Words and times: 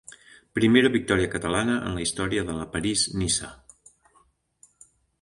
Primera 0.59 0.89
victòria 0.95 1.29
catalana 1.35 1.77
en 1.91 1.99
la 1.99 2.03
història 2.05 2.49
de 2.49 2.57
la 2.63 2.67
París-Niça. 2.75 3.55